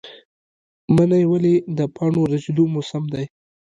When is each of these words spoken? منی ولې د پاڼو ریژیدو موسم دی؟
منی 0.95 1.23
ولې 1.27 1.55
د 1.77 1.79
پاڼو 1.95 2.21
ریژیدو 2.31 2.63
موسم 2.73 3.03
دی؟ 3.13 3.25